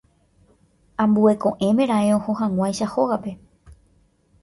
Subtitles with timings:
[1.05, 3.31] Ambue ko'ẽme raẽ ohohag̃uáicha hógape.